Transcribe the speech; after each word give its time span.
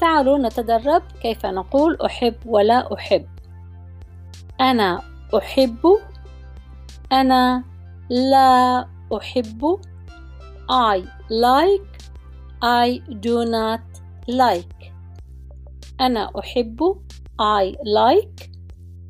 تعالوا 0.00 0.38
نتدرب 0.38 1.02
كيف 1.22 1.46
نقول 1.46 1.98
أحب 2.00 2.34
ولا 2.46 2.94
أحب. 2.94 3.26
أنا 4.60 5.02
أحب 5.36 5.86
أنا 7.12 7.64
لا 8.10 8.88
أحب 9.16 9.80
I 10.70 10.98
like 11.30 11.90
I 12.62 13.00
do 13.10 13.44
not 13.44 14.00
like. 14.28 14.92
أنا 16.00 16.30
أحب 16.38 16.96
I 17.40 17.72
like. 17.72 18.50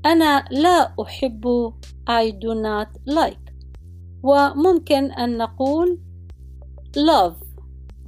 أنا 0.07 0.45
لا 0.51 0.95
أحب 1.03 1.73
I 2.11 2.31
do 2.31 2.55
not 2.55 3.15
like. 3.15 3.53
وممكن 4.23 5.13
أن 5.13 5.39
نقول 5.39 5.99
love 6.97 7.45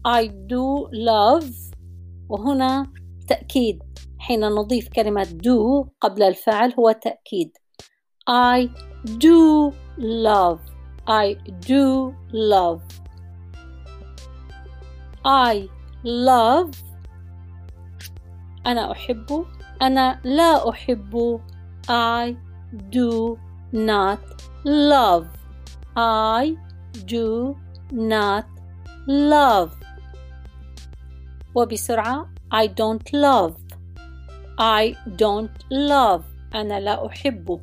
I 0.07 0.27
do 0.27 0.89
love. 0.93 1.72
وهنا 2.33 2.87
تأكيد 3.29 3.83
حين 4.19 4.41
نضيف 4.41 4.89
كلمة 4.89 5.25
do 5.25 5.89
قبل 6.01 6.23
الفعل 6.23 6.75
هو 6.79 6.93
تأكيد. 6.93 7.57
I 8.31 8.69
do 9.07 9.73
love. 9.99 10.61
I 11.07 11.37
do 11.69 12.15
love. 12.33 12.83
I 15.27 15.69
love. 16.05 16.77
أنا 18.67 18.93
أحب. 18.93 19.47
أنا 19.83 20.21
لا 20.25 20.71
أحب. 20.71 21.41
I 21.89 22.35
do 22.91 23.37
not 23.73 24.21
love. 24.65 25.27
I 25.97 26.57
do 27.07 27.57
not 27.93 28.47
love. 29.07 29.82
وبسرعة 31.56 32.30
I 32.54 32.68
don't 32.68 33.14
love 33.14 33.54
I 34.60 34.96
don't 35.22 35.58
love 35.72 36.24
أنا 36.56 36.80
لا 36.80 37.08
أحب 37.08 37.62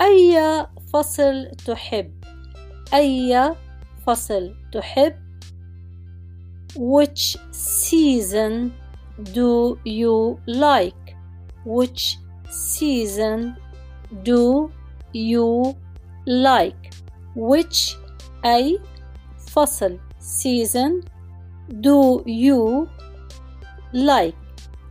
أي 0.00 0.66
فصل 0.92 1.50
تحب 1.66 2.24
أي 2.94 3.54
فصل 4.06 4.54
تحب 4.72 5.22
Which 6.76 7.36
season 7.50 8.72
do 9.34 9.78
you 9.84 10.40
like 10.46 11.16
Which 11.66 12.18
season 12.50 13.56
do 14.22 14.70
you 15.12 15.76
like 16.26 16.90
Which 17.36 17.96
أي 18.44 18.80
فصل 19.57 19.99
season 20.19 21.01
do 21.81 22.21
you 22.27 22.87
like 23.93 24.35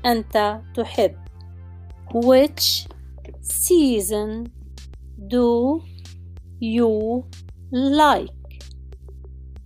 أنت 0.06 0.60
تحب 0.74 1.16
which 2.14 2.88
season 3.42 4.50
do 5.28 5.80
you 6.60 7.24
like 7.72 8.58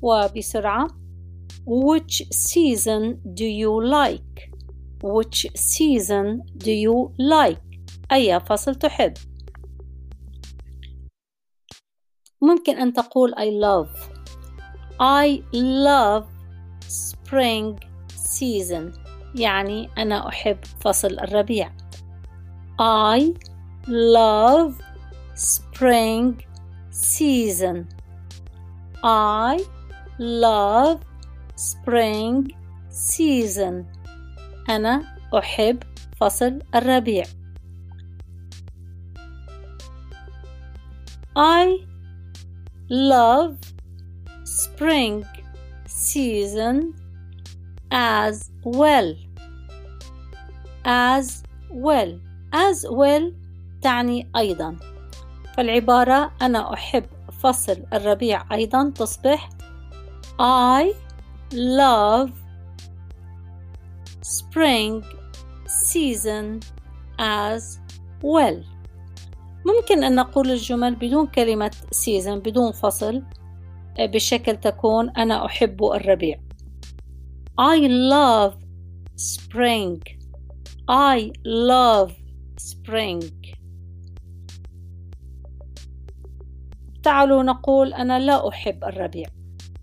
وبسرعة 0.03 0.89
which 1.67 2.23
season 2.31 3.21
do 3.35 3.45
you 3.45 3.81
like 3.81 4.51
which 5.03 5.47
season 5.57 6.43
do 6.57 6.71
you 6.71 7.15
like 7.19 7.81
أي 8.13 8.41
فصل 8.41 8.75
تحب 8.75 9.13
ممكن 12.43 12.77
أن 12.77 12.93
تقول 12.93 13.35
I 13.35 13.51
love 13.65 14.20
I 15.00 15.44
love 15.54 16.26
spring 16.88 17.80
season 18.16 18.92
يعني 19.36 19.90
أنا 19.98 20.28
أحب 20.28 20.58
فصل 20.80 21.20
الربيع 21.20 21.72
I 22.82 23.22
love 23.88 24.74
spring 25.36 26.34
season 26.92 27.86
I 29.04 29.62
love 30.20 31.00
spring 31.56 32.54
season 32.90 33.86
أنا 34.70 35.04
أحب 35.38 35.84
فصل 36.18 36.60
الربيع 36.76 37.26
I 41.38 41.86
love 42.90 43.69
spring 44.51 45.25
season 45.87 46.95
as 47.91 48.51
well. 48.65 49.15
As 50.85 51.43
well. 51.71 52.19
As 52.53 52.85
well 52.91 53.33
تعني 53.83 54.31
أيضا. 54.37 54.77
فالعبارة 55.57 56.33
أنا 56.43 56.75
أحب 56.75 57.05
فصل 57.43 57.83
الربيع 57.93 58.55
أيضا 58.55 58.91
تصبح 58.91 59.49
I 60.41 60.95
love 61.53 62.31
spring 64.23 65.05
season 65.67 66.61
as 67.19 67.79
well. 68.23 68.65
ممكن 69.67 70.05
أن 70.05 70.15
نقول 70.15 70.51
الجمل 70.51 70.95
بدون 70.95 71.27
كلمة 71.27 71.71
season 71.95 72.29
بدون 72.31 72.73
فصل. 72.73 73.23
بشكل 73.99 74.57
تكون 74.57 75.11
أنا 75.11 75.47
أحب 75.47 75.85
الربيع. 75.85 76.41
I 77.61 77.79
love 77.89 78.55
spring. 79.17 80.01
I 80.91 81.33
love 81.45 82.13
spring. 82.59 83.25
تعالوا 87.03 87.43
نقول 87.43 87.95
أنا 87.95 88.19
لا 88.19 88.49
أحب 88.49 88.85
الربيع. 88.85 89.29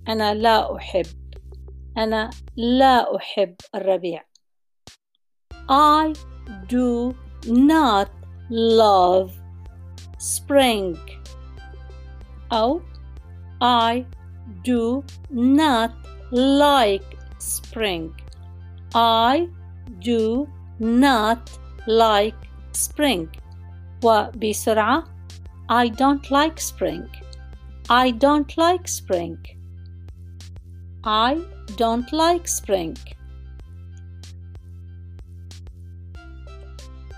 أنا 0.07 0.33
لا 0.33 0.75
أحب. 0.75 1.05
أنا 1.97 2.29
لا 2.55 3.15
أحب 3.15 3.55
الربيع. 3.75 4.23
I 5.69 6.13
do 6.69 7.15
not 7.45 8.09
love 8.49 9.31
spring. 10.19 10.97
أو 12.53 12.81
I 13.60 14.06
do 14.64 15.04
not 15.30 15.92
like 16.30 17.16
spring. 17.38 18.14
I 18.94 19.48
do 20.00 20.48
not 20.78 21.50
like 21.86 22.36
spring. 22.72 23.28
وبسرعة 24.04 25.04
I 25.68 25.88
don't 25.88 26.30
like 26.30 26.60
spring. 26.60 27.08
I 27.88 28.10
don't 28.10 28.56
like 28.56 28.88
spring. 28.88 29.38
I 31.04 31.38
don't 31.76 32.12
like 32.12 32.46
spring. 32.46 32.96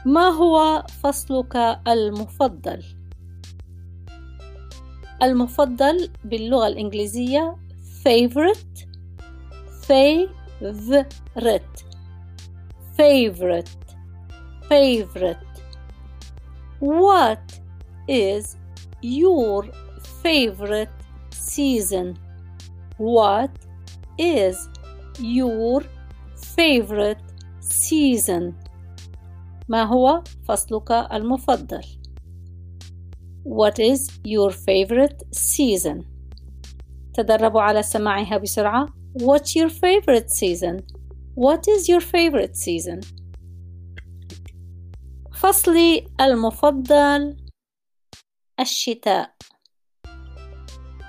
ما 0.06 0.28
هو 0.28 0.82
فصلك 1.02 1.56
المفضل؟ 1.88 2.84
المفضل 5.23 6.09
باللغة 6.23 6.67
الإنجليزية 6.67 7.55
favorite 8.05 8.85
favorite 9.87 11.83
favorite 12.97 13.69
favorite 14.69 15.49
What 16.79 17.59
is 18.07 18.55
your 19.01 19.65
favorite 20.23 20.89
season? 21.31 22.17
What 22.97 23.51
is 24.17 24.55
your 25.19 25.83
favorite 26.55 27.21
season? 27.59 28.53
ما 29.69 29.83
هو 29.83 30.23
فصلك 30.47 30.91
المفضل؟ 30.91 31.98
What 33.44 33.78
is 33.78 34.20
your 34.24 34.50
favorite 34.50 35.22
season? 35.32 36.04
تدربوا 37.14 37.60
على 37.60 37.82
سماعها 37.82 38.38
بسرعة. 38.38 38.86
What's 39.18 39.54
your 39.54 39.68
favorite 39.68 40.30
season? 40.30 40.82
What 41.36 41.68
is 41.68 41.88
your 41.88 42.00
favorite 42.00 42.56
season? 42.56 43.00
فصلي 45.34 46.04
المفضل 46.20 47.36
الشتاء. 48.60 49.30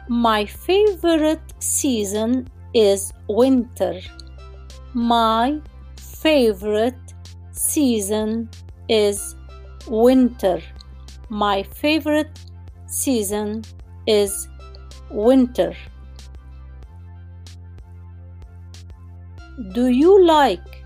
My 0.10 0.46
favorite 0.46 1.54
season 1.60 2.46
is 2.74 3.12
winter. 3.28 4.02
My 4.94 5.60
favorite 5.98 7.06
season 7.52 8.50
is 8.90 9.36
winter. 9.88 10.62
My 11.30 11.64
favorite 11.64 12.40
season 12.88 13.64
is 14.08 14.48
winter. 15.10 15.74
Do 19.74 19.88
you 19.88 20.26
like 20.26 20.84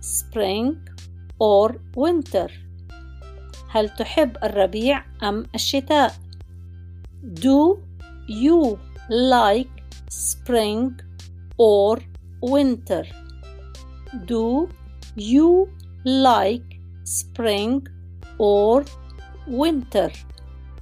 spring 0.00 0.76
or 1.38 1.76
winter 1.94 2.48
هل 3.70 3.88
تحب 3.88 4.36
الربيع 4.44 5.04
أم 5.22 5.46
الشتاء 5.54 6.14
Do 7.22 7.78
you 8.28 8.78
like 9.10 9.82
spring 10.10 10.92
or 11.58 11.98
winter 12.42 13.04
Do 14.26 14.68
you 15.16 15.68
like 16.04 16.80
spring 17.04 17.86
or 18.38 18.84
winter 19.48 20.10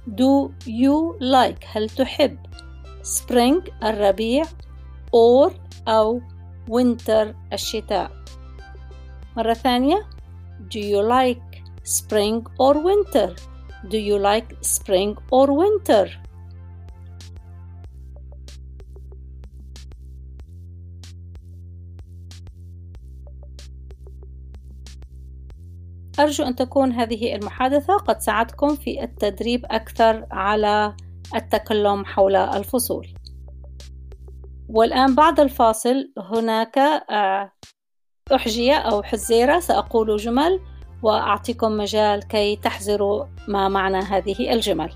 Do 0.07 0.51
you 0.65 1.17
like 1.19 1.65
هل 1.65 1.89
تحب 1.89 2.37
spring 3.03 3.83
الربيع 3.83 4.45
or 5.11 5.51
أو 5.87 6.21
winter 6.69 7.33
الشتاء 7.53 8.11
مرة 9.37 9.53
ثانية 9.53 10.05
Do 10.69 10.79
you 10.79 11.01
like 11.01 11.55
spring 11.83 12.43
or 12.57 12.73
winter? 12.73 13.35
Do 13.87 13.97
you 13.97 14.17
like 14.17 14.57
spring 14.61 15.15
or 15.31 15.47
winter? 15.51 16.09
أرجو 26.22 26.44
أن 26.44 26.56
تكون 26.56 26.92
هذه 26.92 27.34
المحادثة 27.34 27.96
قد 27.96 28.20
ساعدكم 28.20 28.76
في 28.76 29.04
التدريب 29.04 29.64
أكثر 29.70 30.26
على 30.30 30.96
التكلم 31.34 32.04
حول 32.04 32.36
الفصول. 32.36 33.06
والآن 34.68 35.14
بعد 35.14 35.40
الفاصل 35.40 36.12
هناك 36.18 36.78
آه، 36.78 37.52
أحجية 38.34 38.74
أو 38.74 39.02
حزيرة 39.02 39.60
سأقول 39.60 40.16
جمل 40.16 40.60
وأعطيكم 41.02 41.76
مجال 41.76 42.28
كي 42.28 42.56
تحزروا 42.56 43.24
ما 43.48 43.68
معنى 43.68 43.98
هذه 43.98 44.52
الجمل. 44.52 44.92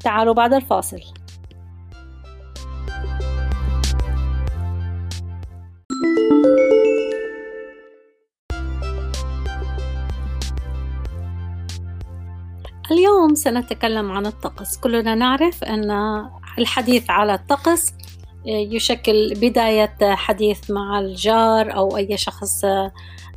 تعالوا 0.00 0.34
بعد 0.34 0.52
الفاصل. 0.52 1.00
سنتكلم 13.44 14.10
عن 14.10 14.26
الطقس. 14.26 14.76
كلنا 14.76 15.14
نعرف 15.14 15.64
أن 15.64 15.90
الحديث 16.58 17.10
على 17.10 17.34
الطقس 17.34 17.92
يشكل 18.46 19.34
بداية 19.34 19.96
حديث 20.00 20.70
مع 20.70 20.98
الجار 21.00 21.76
أو 21.76 21.96
أي 21.96 22.16
شخص 22.16 22.64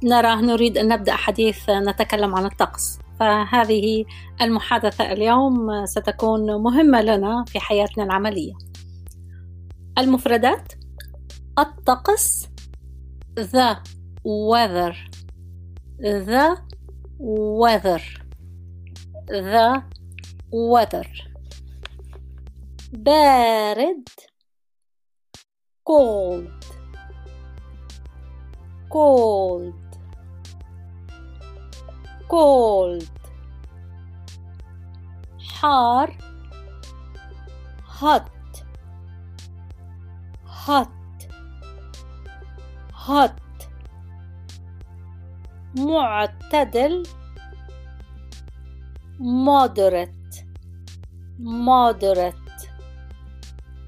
نراه 0.03 0.41
نريد 0.41 0.77
أن 0.77 0.87
نبدأ 0.87 1.13
حديث 1.13 1.69
نتكلم 1.69 2.35
عن 2.35 2.45
الطقس. 2.45 2.99
فهذه 3.19 4.05
المحادثة 4.41 5.11
اليوم 5.11 5.85
ستكون 5.85 6.61
مهمة 6.61 7.01
لنا 7.01 7.45
في 7.47 7.59
حياتنا 7.59 8.03
العملية. 8.03 8.53
المفردات 9.97 10.73
الطقس 11.59 12.47
the 13.39 13.75
weather. 14.23 14.95
the 16.01 16.57
weather. 17.61 18.01
the 19.27 19.96
weather 20.51 21.07
بارد 22.93 24.09
cold 25.85 26.65
cold 28.89 29.73
cold 32.29 33.09
حار 35.39 36.17
hot 37.83 38.29
hot 40.45 40.91
hot 42.93 43.41
معتدل 45.77 47.03
moderate 49.19 50.16
moderate 51.39 52.35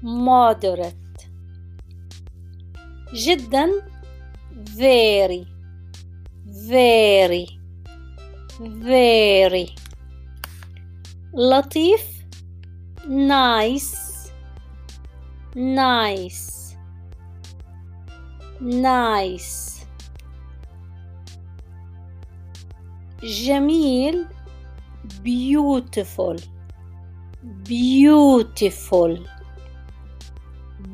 moderate 0.02 0.94
جدا 3.14 3.70
very 4.76 5.46
very 6.46 7.46
very 8.60 9.74
لطيف 11.34 12.24
nice 13.06 14.30
nice 15.56 16.76
nice 18.60 19.84
جميل 23.22 24.26
beautiful 25.24 26.59
beautiful 27.42 29.26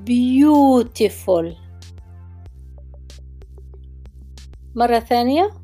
beautiful 0.04 1.56
مرة 4.74 4.98
ثانية 4.98 5.62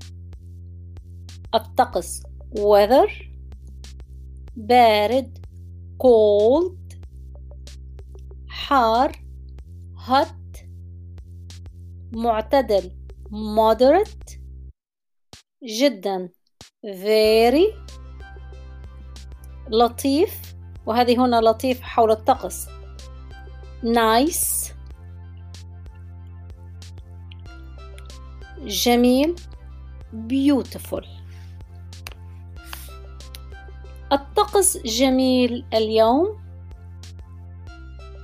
الطقس 1.54 2.22
weather 2.58 3.10
بارد 4.56 5.46
cold 6.02 6.96
حار 8.48 9.12
hot 9.96 10.64
معتدل 12.12 12.90
moderate 13.30 14.38
جدا 15.64 16.28
very 16.84 17.74
لطيف 19.70 20.51
وهذه 20.86 21.24
هنا 21.24 21.40
لطيف 21.40 21.80
حول 21.80 22.10
الطقس 22.10 22.68
nice 23.84 24.72
جميل 28.64 29.34
beautiful 30.12 31.06
الطقس 34.12 34.78
جميل 34.78 35.64
اليوم 35.74 36.42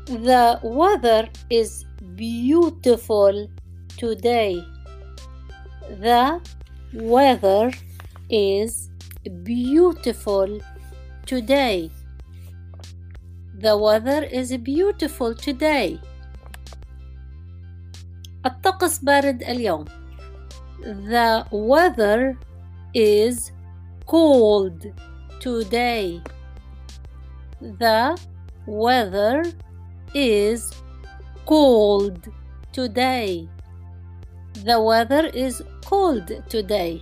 The 0.09 0.59
weather 0.63 1.29
is 1.51 1.85
beautiful 2.15 3.47
today. 3.99 4.65
The 6.01 6.41
weather 6.95 7.73
is 8.31 8.89
beautiful 9.43 10.61
today. 11.27 11.91
The 13.60 13.78
weather 13.78 14.24
is 14.24 14.58
beautiful 14.58 15.36
today. 15.36 16.00
الطقس 18.46 19.00
بارد 19.00 19.44
اليوم. 19.44 19.86
The 20.84 21.46
weather 21.52 22.38
is 22.94 23.52
cold 24.06 24.92
today. 25.40 26.22
The 27.62 28.18
weather 28.68 29.44
is 30.14 30.72
cold 31.46 32.28
today. 32.74 33.48
The 34.66 34.80
weather 34.82 35.26
is 35.28 35.62
cold 35.86 36.28
today. 36.50 37.02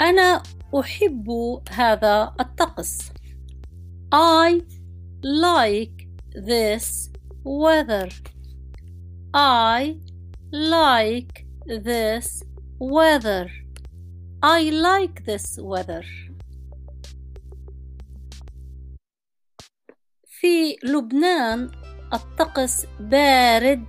أنا 0.00 0.42
أحب 0.80 1.60
هذا 1.70 2.34
الطقس. 2.40 3.12
I 4.11 4.61
like 5.21 6.07
this 6.33 7.09
weather. 7.43 8.07
I 9.33 9.97
like 10.51 11.45
this 11.65 12.41
weather. 12.79 13.49
I 14.41 14.69
like 14.69 15.25
this 15.25 15.59
weather. 15.59 16.05
في 20.25 20.75
لبنان 20.83 21.71
الطقس 22.13 22.85
بارد 22.99 23.85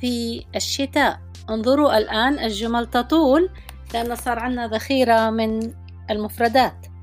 في 0.00 0.44
الشتاء 0.56 1.20
انظروا 1.50 1.98
الآن 1.98 2.38
الجمل 2.38 2.86
تطول 2.86 3.50
لأن 3.94 4.14
صار 4.16 4.38
عندنا 4.38 4.66
ذخيرة 4.66 5.30
من 5.30 5.74
المفردات 6.10 6.93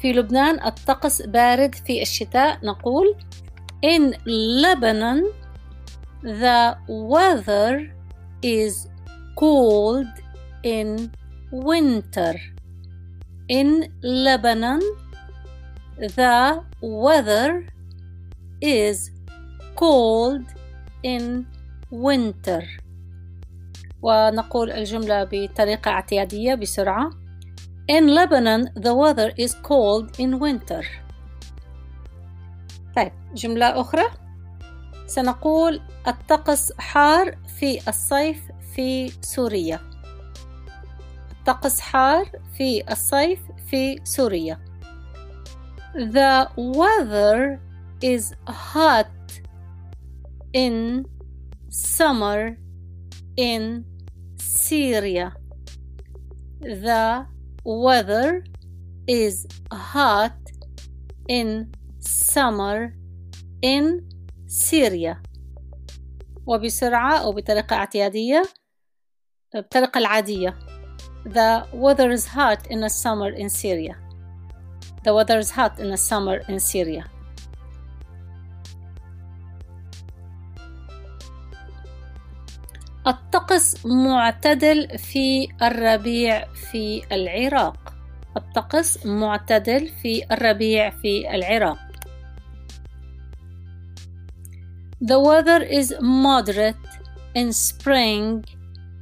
في 0.00 0.12
لبنان 0.12 0.66
الطقس 0.66 1.22
بارد 1.22 1.74
في 1.74 2.02
الشتاء 2.02 2.58
نقول 2.66 3.14
in 3.84 4.14
Lebanon 4.62 5.40
The 6.22 6.76
weather 6.86 7.90
is 8.42 8.88
cold 9.36 10.06
in 10.62 11.10
winter. 11.50 12.34
In 13.48 13.90
Lebanon, 14.02 14.80
the 15.96 16.62
weather 16.82 17.66
is 18.60 19.10
cold 19.76 20.44
in 21.02 21.46
winter. 21.90 22.62
ونقول 24.02 24.70
الجملة 24.70 25.24
بطريقة 25.32 25.90
اعتيادية 25.90 26.54
بسرعة. 26.54 27.10
In 27.90 28.06
Lebanon, 28.06 28.70
the 28.76 28.94
weather 28.94 29.32
is 29.36 29.54
cold 29.62 30.20
in 30.20 30.38
winter. 30.38 30.84
طيب 32.96 33.12
جملة 33.34 33.80
أخرى 33.80 34.04
سنقول 35.06 35.80
الطقس 36.08 36.72
حار 36.78 37.38
في 37.58 37.88
الصيف 37.88 38.42
في 38.74 39.12
سوريا 39.22 39.80
الطقس 41.30 41.80
حار 41.80 42.30
في 42.58 42.92
الصيف 42.92 43.40
في 43.70 44.00
سوريا 44.04 44.60
The 45.94 46.46
weather 46.56 47.60
is 48.00 48.32
hot 48.46 49.40
in 50.52 51.04
summer 51.68 52.56
in 53.36 53.84
Syria. 54.38 55.32
The 56.60 57.26
weather 57.63 58.43
is 59.07 59.47
hot 59.71 60.37
in 61.27 61.71
summer 61.99 62.93
in 63.61 64.07
Syria. 64.47 65.21
وبسرعة 66.47 67.17
أو 67.17 67.31
بطريقة 67.31 67.75
اعتيادية 67.75 68.43
بطريقة 69.55 69.97
العادية 69.97 70.55
The 71.25 71.65
weather 71.73 72.11
is 72.11 72.27
hot 72.27 72.67
in 72.69 72.81
the 72.81 72.89
summer 72.89 73.29
in 73.29 73.49
Syria. 73.49 73.95
The 75.03 75.13
weather 75.13 75.39
is 75.39 75.49
hot 75.49 75.79
in 75.79 75.89
the 75.89 75.97
summer 75.97 76.43
in 76.47 76.59
Syria. 76.59 77.05
الطقس 83.50 83.86
معتدل 83.86 84.98
في 84.98 85.48
الربيع 85.62 86.52
في 86.52 87.02
العراق. 87.12 87.94
الطقس 88.36 89.06
معتدل 89.06 89.88
في 90.02 90.24
الربيع 90.32 90.90
في 90.90 91.34
العراق. 91.34 91.78
The 95.00 95.18
weather 95.18 95.62
is 95.64 95.92
moderate 96.00 96.88
in 97.34 97.52
spring 97.52 98.44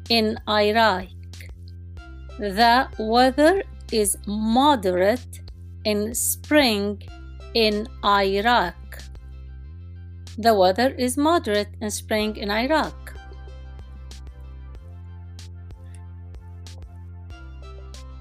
in 0.09 0.37
Iraq. 0.49 1.09
The 2.39 2.87
weather 2.99 3.63
is 3.93 4.17
moderate 4.27 5.35
in 5.85 6.15
spring 6.15 7.03
in 7.55 7.87
Iraq. 8.03 8.81
The 10.39 10.55
weather 10.55 10.95
is 10.97 11.19
moderate 11.19 11.73
in 11.83 11.91
spring 11.91 12.37
in 12.37 12.51
Iraq. 12.51 13.08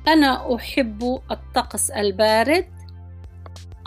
أنا 0.08 0.56
أحب 0.56 1.20
الطقس 1.32 1.92
البارد. 1.92 2.66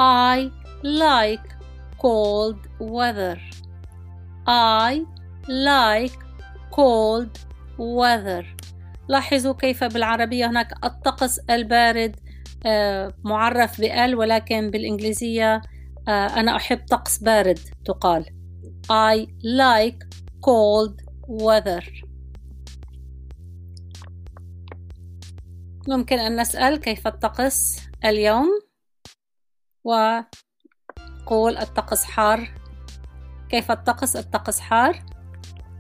I 0.01 0.51
like 0.85 1.53
cold 1.99 2.59
weather. 2.81 3.39
I 4.49 5.01
like 5.49 6.19
cold 6.71 7.39
weather. 7.79 8.45
لاحظوا 9.09 9.53
كيف 9.55 9.85
بالعربية 9.85 10.47
هناك 10.51 10.85
الطقس 10.85 11.39
البارد 11.39 12.17
معرف 13.25 13.81
بال 13.81 14.15
ولكن 14.15 14.71
بالإنجليزية 14.71 15.63
أنا 16.09 16.57
أحب 16.57 16.81
طقس 16.91 17.19
بارد 17.19 17.59
تقال 17.85 18.25
I 18.93 19.27
like 19.45 20.07
cold 20.47 21.05
weather 21.43 22.10
ممكن 25.89 26.19
أن 26.19 26.41
نسأل 26.41 26.77
كيف 26.77 27.07
الطقس 27.07 27.81
اليوم؟ 28.05 28.61
وقول 29.85 31.57
الطقس 31.57 32.05
حار. 32.05 32.49
كيف 33.49 33.71
الطقس؟ 33.71 34.17
الطقس 34.17 34.61
حار. 34.61 35.03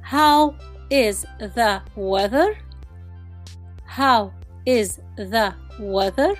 How 0.03 0.55
is 0.91 1.27
the 1.39 1.83
weather? 1.97 2.57
How 3.85 4.31
is 4.67 5.01
the 5.17 5.53
weather? 5.81 6.37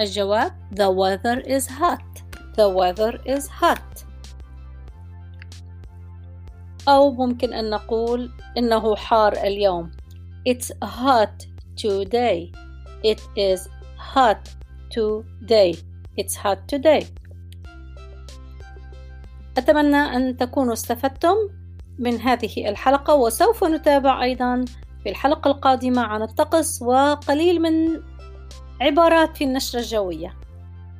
الجواب 0.00 0.52
The 0.72 0.90
weather 0.90 1.40
is 1.40 1.66
hot. 1.66 2.22
The 2.56 2.68
weather 2.68 3.20
is 3.26 3.48
hot. 3.48 4.04
أو 6.88 7.12
ممكن 7.12 7.52
أن 7.52 7.70
نقول 7.70 8.30
إنه 8.58 8.96
حار 8.96 9.32
اليوم. 9.32 9.90
It's 10.48 10.72
hot 10.84 11.53
today. 11.76 12.52
It 13.02 13.20
is 13.36 13.68
hot 13.96 14.42
today. 14.90 15.74
It's 16.16 16.36
hot 16.36 16.68
today. 16.68 17.04
أتمنى 19.58 19.96
أن 19.96 20.36
تكونوا 20.36 20.72
استفدتم 20.72 21.34
من 21.98 22.20
هذه 22.20 22.68
الحلقة 22.68 23.14
وسوف 23.14 23.64
نتابع 23.64 24.22
أيضا 24.22 24.64
في 25.02 25.10
الحلقة 25.10 25.50
القادمة 25.50 26.02
عن 26.02 26.22
الطقس 26.22 26.82
وقليل 26.82 27.62
من 27.62 28.02
عبارات 28.80 29.36
في 29.36 29.44
النشرة 29.44 29.80
الجوية. 29.80 30.34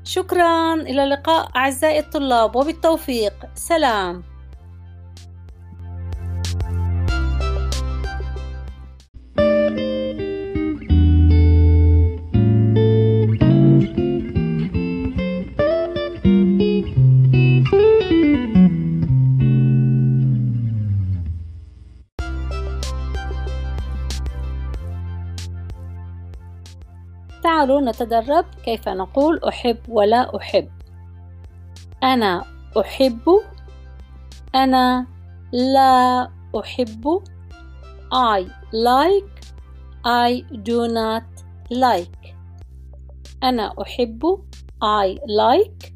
شكرا 0.04 0.74
إلى 0.74 1.04
اللقاء 1.04 1.50
أعزائي 1.56 1.98
الطلاب 1.98 2.56
وبالتوفيق 2.56 3.34
سلام 3.54 4.22
تعالوا 27.64 27.80
نتدرب 27.80 28.44
كيف 28.64 28.88
نقول 28.88 29.40
أحب 29.44 29.78
ولا 29.88 30.36
أحب. 30.36 30.68
أنا 32.02 32.44
أحب 32.80 33.22
أنا 34.54 35.06
لا 35.52 36.30
أحب 36.60 37.22
I 38.12 38.42
like 38.72 39.40
I 40.04 40.44
do 40.52 40.88
not 40.88 41.44
like. 41.72 42.34
أنا 43.42 43.74
أحب 43.82 44.44
I 44.82 45.16
like. 45.16 45.92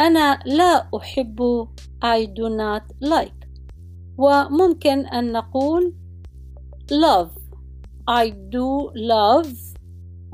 أنا 0.00 0.38
لا 0.46 0.88
أحب 0.96 1.68
I 2.04 2.26
do 2.26 2.48
not 2.48 3.08
like. 3.08 3.46
وممكن 4.18 5.06
أن 5.06 5.32
نقول 5.32 5.94
love 6.90 7.38
I 8.10 8.30
do 8.30 8.90
love. 8.94 9.65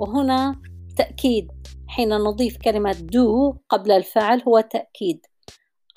وهنا 0.03 0.57
تأكيد 0.97 1.53
حين 1.87 2.09
نضيف 2.09 2.57
كلمة 2.57 2.93
do 2.93 3.57
قبل 3.69 3.93
الفعل 3.93 4.43
هو 4.49 4.61
تأكيد. 4.61 5.27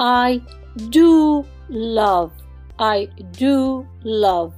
I 0.02 0.42
do 0.78 1.44
love. 1.70 2.32
I 2.80 3.08
do 3.40 3.86
love. 4.04 4.54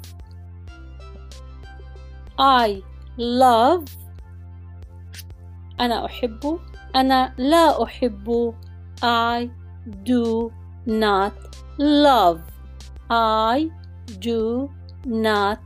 I 2.39 2.83
love. 3.17 3.85
أنا 5.79 6.05
أحب. 6.05 6.59
أنا 6.95 7.35
لا 7.37 7.83
أحب. 7.83 8.53
I 9.01 9.49
do 10.03 10.51
not 10.87 11.33
love. 11.79 12.41
I 13.09 13.69
do 14.19 14.69
not 15.05 15.59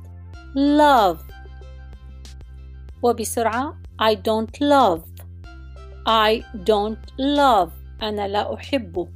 love. 0.56 1.31
وبسرعة 3.03 3.77
I 4.03 4.15
don't 4.15 4.61
love 4.61 5.03
I 6.07 6.43
don't 6.55 7.11
love 7.19 7.71
أنا 8.03 8.29
لا 8.29 8.55
أحب 8.55 9.09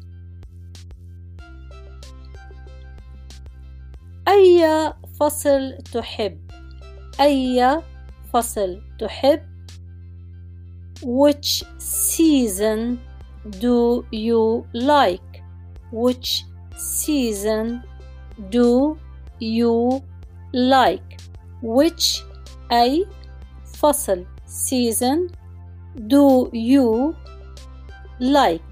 أي 4.29 4.93
فصل 5.21 5.79
تحب 5.93 6.50
أي 7.21 7.83
فصل 8.33 8.83
تحب 8.99 9.50
Which 11.03 11.65
season 11.79 12.99
do 13.61 14.05
you 14.12 14.67
like 14.75 15.43
Which 15.93 16.45
season 16.77 17.83
do 18.50 18.97
you 19.41 20.03
like 20.53 21.21
which 21.62 22.25
أي 22.73 23.07
فصل 23.86 24.25
season 24.48 25.30
do 25.98 26.50
you 26.54 27.13
like 28.20 28.63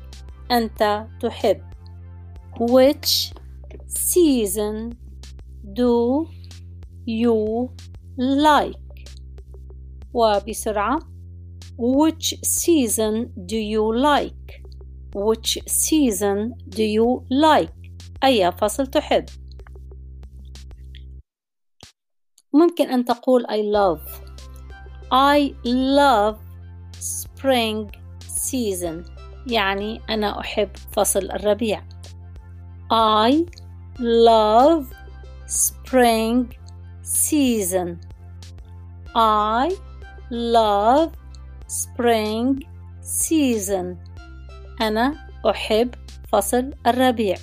أنت 0.51 1.07
تحب 1.21 1.61
which 2.59 3.33
season 3.87 4.95
do 5.73 6.27
you 7.07 7.69
like 8.17 9.05
وبسرعة 10.13 10.99
which 11.77 12.35
season 12.43 13.29
do 13.45 13.57
you 13.57 13.93
like 13.93 14.63
which 15.15 15.59
season 15.67 16.53
do 16.69 16.83
you 16.83 17.23
like 17.29 17.91
أي 18.23 18.51
فصل 18.51 18.87
تحب 18.87 19.25
ممكن 22.53 22.89
أن 22.89 23.05
تقول 23.05 23.45
I 23.45 23.61
love 23.75 24.22
I 25.12 25.54
love 25.64 26.36
spring 27.00 27.90
season 28.20 29.10
يعني 29.46 30.00
أنا 30.10 30.40
أحب 30.40 30.68
فصل 30.92 31.30
الربيع 31.30 31.82
I 32.92 33.32
love 34.00 34.84
spring 35.46 36.46
season 37.02 37.96
I 39.16 39.72
love 40.30 41.10
spring 41.68 42.66
season 43.02 43.96
أنا 44.80 45.14
أحب 45.50 45.94
فصل 46.32 46.70
الربيع 46.86 47.36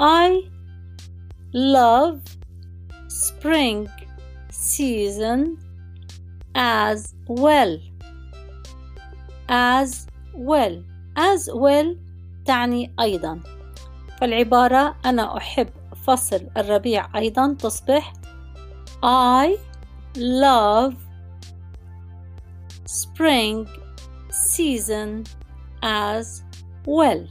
I 0.00 0.48
love 1.54 2.33
spring 3.27 3.79
season 4.51 5.57
as 6.55 6.99
well. 7.27 7.73
As 9.49 10.07
well. 10.33 10.75
As 11.15 11.49
well 11.53 11.95
تعني 12.45 12.93
أيضا. 12.99 13.39
فالعبارة 14.21 14.95
أنا 15.05 15.37
أحب 15.37 15.69
فصل 16.07 16.47
الربيع 16.57 17.17
أيضا 17.19 17.53
تصبح 17.59 18.13
I 19.03 19.57
love 20.17 20.95
spring 22.85 23.67
season 24.29 25.23
as 25.83 26.43
well. 26.87 27.27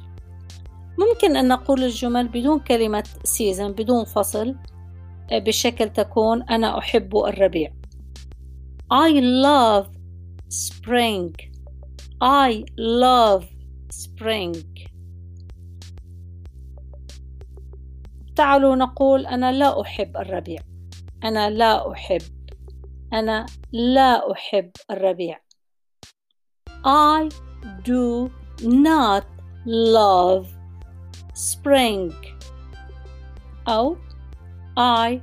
ممكن 0.98 1.36
أن 1.36 1.48
نقول 1.48 1.84
الجمل 1.84 2.28
بدون 2.28 2.58
كلمة 2.58 3.04
season 3.26 3.62
بدون 3.62 4.04
فصل. 4.04 4.54
بشكل 5.32 5.88
تكون 5.88 6.42
أنا 6.42 6.78
أحب 6.78 7.16
الربيع. 7.16 7.72
I 8.92 9.12
love 9.20 9.86
spring. 10.48 11.32
I 12.22 12.64
love 12.78 13.44
spring. 13.92 14.56
تعالوا 18.36 18.76
نقول 18.76 19.26
أنا 19.26 19.52
لا 19.52 19.80
أحب 19.82 20.16
الربيع. 20.16 20.62
أنا 21.24 21.50
لا 21.50 21.92
أحب. 21.92 22.22
أنا 23.12 23.46
لا 23.72 24.32
أحب 24.32 24.70
الربيع. 24.90 25.40
I 26.86 27.28
do 27.84 28.30
not 28.62 29.24
love 29.66 30.46
spring. 31.34 32.12
أو 33.68 33.96
I 34.77 35.21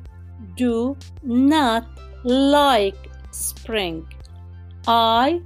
do 0.56 0.96
not 1.22 1.84
like 2.24 3.10
spring 3.30 4.06
I 4.86 5.40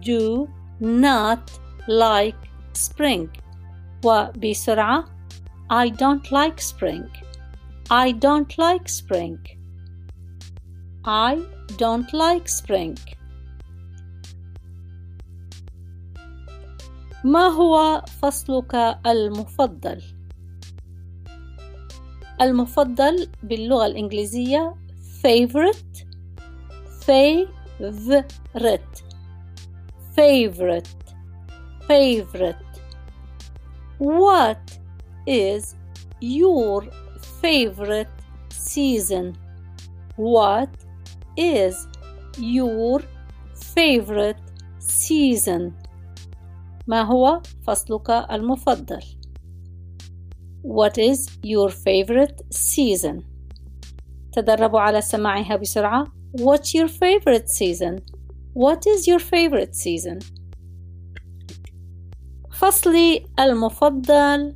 do 0.00 0.48
not 0.80 1.50
like 1.88 2.36
spring 2.72 3.28
وبسرعة 4.04 5.04
I 5.70 5.88
don't 5.88 6.30
like 6.30 6.60
spring 6.60 7.08
I 7.90 8.12
don't 8.12 8.58
like 8.58 8.88
spring 8.88 9.38
I 11.04 11.38
don't 11.78 12.12
like 12.12 12.48
spring 12.48 12.96
ما 17.24 17.46
هو 17.48 18.02
فصلك 18.22 18.74
المفضل؟ 19.06 20.02
المفضل 22.41 23.29
باللغة 23.43 23.85
الإنجليزية 23.85 24.75
favorite 25.23 26.05
favorite 27.05 29.03
favorite 30.15 30.89
favorite 31.87 32.69
What 33.99 34.79
is 35.27 35.75
your 36.21 36.83
favorite 37.41 38.07
season? 38.49 39.35
What 40.15 40.69
is 41.37 41.87
your 42.37 43.01
favorite 43.75 44.39
season? 44.79 45.71
ما 46.87 47.01
هو 47.01 47.41
فصلك 47.67 48.09
المفضل؟ 48.09 49.18
What 50.62 50.98
is 50.98 51.28
your 51.42 51.70
favorite 51.70 52.42
season? 52.50 53.22
تدربوا 54.32 54.80
على 54.80 55.00
سماعها 55.00 55.56
بسرعة. 55.56 56.06
What's 56.38 56.74
your 56.74 56.88
favorite 56.88 57.48
season? 57.48 58.00
What 58.54 58.86
is 58.86 59.06
your 59.06 59.18
favorite 59.18 59.74
season? 59.74 60.18
فصلي 62.52 63.26
المفضل 63.38 64.54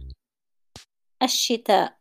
الشتاء. 1.23 1.99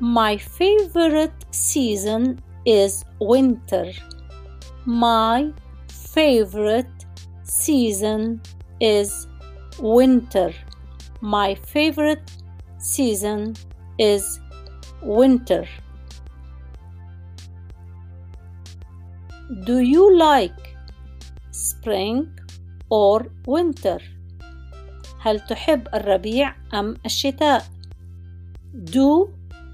My 0.00 0.36
favorite 0.36 1.44
season 1.50 2.38
is 2.64 3.04
winter. 3.20 3.92
My 4.86 5.52
favorite 5.88 6.98
season 7.42 8.40
is 8.80 9.26
winter. 9.80 10.52
My 11.22 11.54
favorite 11.54 12.30
season 12.78 13.54
is 13.98 14.40
winter. 15.02 15.66
Do 19.64 19.78
you 19.78 20.16
like 20.16 20.76
spring 21.50 22.28
or 22.90 23.26
winter? 23.46 23.98
هل 25.20 25.40
تحب 25.40 25.88
الربيع 25.94 26.54
أم 26.74 26.96
الشتاء؟ 27.06 27.64
Do 28.74 29.28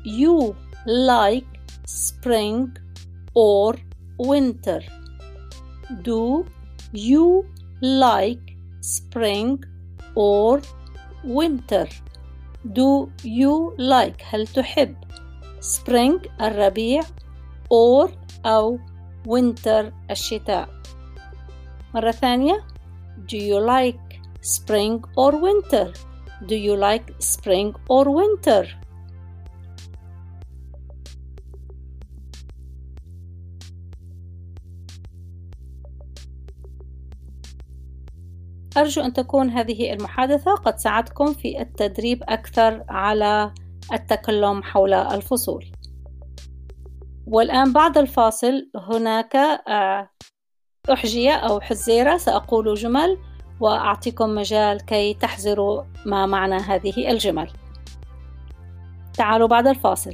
you 0.05 0.55
like 0.87 1.61
spring 1.87 2.77
or 3.35 3.75
winter? 4.19 4.81
Do 6.03 6.47
you 6.93 7.45
like 7.83 8.57
spring 8.81 9.63
or 10.15 10.61
winter? 11.25 11.87
Do 12.73 13.11
you 13.25 13.75
like 13.79 14.23
هل 14.25 14.47
تحب 14.47 14.97
spring 15.61 16.29
الربيع 16.41 17.03
or 17.71 18.11
أو 18.47 18.79
winter 19.29 19.93
الشتاء 20.11 20.69
مرة 21.95 22.11
ثانية 22.11 22.65
Do 23.27 23.37
you 23.37 23.59
like 23.59 24.21
spring 24.43 25.03
or 25.17 25.33
winter? 25.33 25.93
Do 26.47 26.55
you 26.55 26.77
like 26.77 27.15
spring 27.21 27.75
or 27.89 28.05
winter? 28.11 28.67
أرجو 38.78 39.02
أن 39.02 39.14
تكون 39.14 39.50
هذه 39.50 39.94
المحادثة 39.94 40.56
قد 40.56 40.78
ساعدتكم 40.78 41.34
في 41.34 41.62
التدريب 41.62 42.24
أكثر 42.24 42.84
على 42.90 43.54
التكلم 43.94 44.64
حول 44.64 44.94
الفصول. 44.94 45.66
والآن 47.28 47.74
بعد 47.74 47.98
الفاصل 47.98 48.70
هناك 48.76 49.36
آه، 49.36 50.10
أحجية 50.94 51.32
أو 51.32 51.62
حزيرة 51.62 52.18
سأقول 52.18 52.74
جمل 52.74 53.18
وأعطيكم 53.60 54.36
مجال 54.36 54.86
كي 54.86 55.14
تحزروا 55.14 55.84
ما 56.06 56.26
معنى 56.26 56.56
هذه 56.56 57.12
الجمل. 57.12 57.50
تعالوا 59.14 59.48
بعد 59.48 59.68
الفاصل. 59.68 60.14